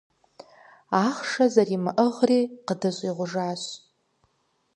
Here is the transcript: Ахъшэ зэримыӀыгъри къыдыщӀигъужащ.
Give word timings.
Ахъшэ 1.03 1.45
зэримыӀыгъри 1.53 2.41
къыдыщӀигъужащ. 2.67 3.63